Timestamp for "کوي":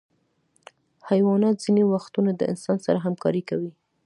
3.49-3.71